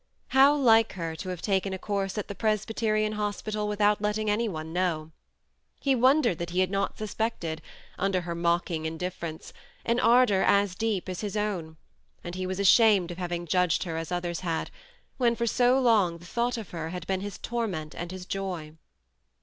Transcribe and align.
How 0.29 0.55
like 0.55 0.93
her 0.93 1.15
to 1.17 1.29
have 1.29 1.43
taken 1.43 1.73
a 1.73 1.77
course 1.77 2.17
at 2.17 2.27
the 2.27 2.33
Presbyterian 2.33 3.11
Hospital 3.11 3.67
without 3.67 4.01
letting 4.01 4.31
any 4.31 4.49
one 4.49 4.73
know! 4.73 5.11
He 5.79 5.93
wondered 5.93 6.39
that 6.39 6.49
he 6.49 6.61
had 6.61 6.71
not 6.71 6.97
suspected, 6.97 7.61
under 7.99 8.21
her 8.21 8.33
mocking 8.33 8.87
indifference, 8.87 9.53
an 9.85 9.99
ardour 9.99 10.41
as 10.41 10.73
deep 10.73 11.07
as 11.07 11.21
his 11.21 11.37
own, 11.37 11.77
and 12.23 12.33
he 12.33 12.47
was 12.47 12.59
ashamed 12.59 13.11
of 13.11 13.19
having 13.19 13.45
judged 13.45 13.83
her 13.83 13.95
as 13.95 14.11
others 14.11 14.39
had, 14.39 14.71
when, 15.17 15.35
for 15.35 15.45
so 15.45 15.79
long, 15.79 16.17
the 16.17 16.25
thought 16.25 16.57
of 16.57 16.71
her 16.71 16.89
had 16.89 17.05
been 17.05 17.21
his 17.21 17.37
torment 17.37 17.93
and 17.93 18.11
his 18.11 18.25
joy. 18.25 18.73